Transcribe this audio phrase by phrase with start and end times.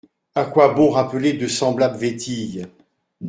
[0.33, 2.65] À quoi bon rappeler de semblables vétilles?